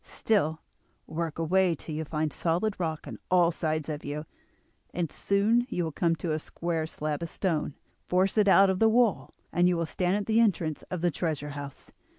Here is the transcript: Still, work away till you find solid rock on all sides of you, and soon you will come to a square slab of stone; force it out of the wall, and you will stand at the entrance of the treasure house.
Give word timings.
Still, 0.03 0.63
work 1.05 1.37
away 1.37 1.75
till 1.75 1.93
you 1.93 2.03
find 2.05 2.33
solid 2.33 2.75
rock 2.79 3.05
on 3.07 3.19
all 3.29 3.51
sides 3.51 3.87
of 3.87 4.03
you, 4.03 4.25
and 4.95 5.11
soon 5.11 5.67
you 5.69 5.83
will 5.83 5.91
come 5.91 6.15
to 6.15 6.31
a 6.31 6.39
square 6.39 6.87
slab 6.87 7.21
of 7.21 7.29
stone; 7.29 7.75
force 8.07 8.35
it 8.35 8.47
out 8.47 8.71
of 8.71 8.79
the 8.79 8.89
wall, 8.89 9.35
and 9.53 9.67
you 9.69 9.77
will 9.77 9.85
stand 9.85 10.15
at 10.15 10.25
the 10.25 10.39
entrance 10.39 10.81
of 10.89 11.01
the 11.01 11.11
treasure 11.11 11.49
house. 11.51 11.91